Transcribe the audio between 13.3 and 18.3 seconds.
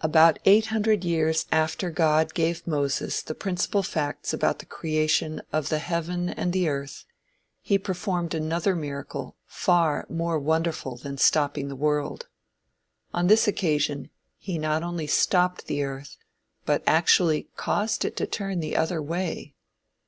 occasion he not only stopped the earth, but actually caused it to